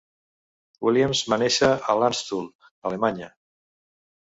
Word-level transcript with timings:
Williams 0.87 1.21
va 1.33 1.39
néixer 1.43 1.69
a 1.71 1.97
Landstuhl, 2.05 2.51
Alemanya. 2.93 3.31